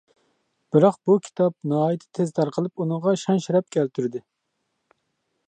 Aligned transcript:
بىراق، 0.75 0.95
بۇ 1.09 1.17
كىتاب 1.27 1.55
ناھايىتى 1.73 2.09
تېز 2.19 2.33
تارقىلىپ، 2.39 2.85
ئۇنىڭغا 2.85 3.15
شان-شەرەپ 3.25 3.71
كەلتۈردى. 3.79 4.25